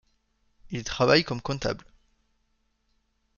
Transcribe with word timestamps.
Il 0.71 0.83
travaille 0.83 1.23
comme 1.23 1.43
comptable. 1.43 1.85